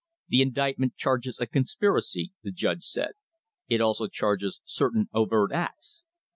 [0.29, 3.11] "The indictment charges a conspiracy," the judge said.
[3.67, 6.01] "It also charges certain overt acts.